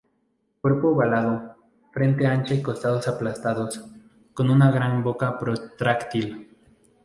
[0.61, 1.57] Cuerpo ovalado,
[1.93, 3.85] frente ancha y costados aplastados,
[4.33, 6.49] con una gran boca protráctil.